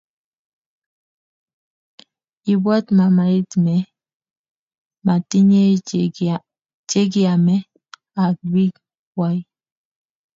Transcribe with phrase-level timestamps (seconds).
[2.53, 3.75] ibwat mamait me
[5.05, 5.75] matinyei
[6.93, 7.67] chekiamei
[8.23, 8.73] ak bik
[9.13, 9.37] kwai